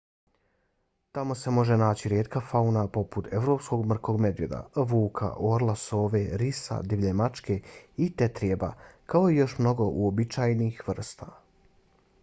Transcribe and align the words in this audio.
tamo 1.17 1.35
se 1.41 1.51
može 1.57 1.75
naći 1.81 2.09
rijetka 2.13 2.41
fauna 2.51 2.85
poput 2.95 3.27
evropskog 3.39 3.83
mrkog 3.91 4.17
medvjeda 4.25 4.63
vuka 4.93 5.29
orla 5.51 5.75
sove 5.83 6.23
risa 6.45 6.79
divlje 6.93 7.13
mačke 7.21 7.61
i 8.07 8.11
tetrijeba 8.23 8.73
kao 9.15 9.29
i 9.35 9.39
još 9.43 9.57
mnogo 9.65 9.91
uobičajenih 10.03 10.83
vrsta 10.91 11.31